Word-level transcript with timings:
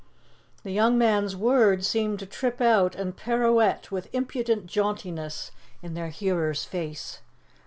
The 0.63 0.71
young 0.71 0.97
man's 0.97 1.35
words 1.35 1.85
seemed 1.85 2.17
to 2.17 2.25
trip 2.25 2.59
out 2.59 2.95
and 2.95 3.15
pirouette 3.15 3.91
with 3.91 4.09
impudent 4.13 4.65
jauntiness 4.65 5.51
in 5.83 5.93
their 5.93 6.09
hearer's 6.09 6.65
face. 6.65 7.19